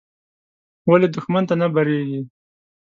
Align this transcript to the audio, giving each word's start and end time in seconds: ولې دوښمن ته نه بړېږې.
ولې 0.89 1.07
دوښمن 1.13 1.43
ته 1.49 1.55
نه 1.61 1.67
بړېږې. 1.73 2.21